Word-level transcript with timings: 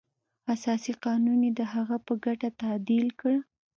اساسي 0.53 0.93
قانون 1.05 1.39
یې 1.47 1.51
د 1.59 1.61
هغه 1.73 1.97
په 2.05 2.13
ګټه 2.25 2.49
تعدیل 2.61 3.07
کړ. 3.19 3.35